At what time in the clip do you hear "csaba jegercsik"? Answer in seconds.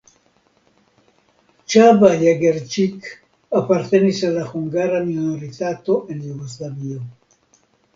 1.67-3.01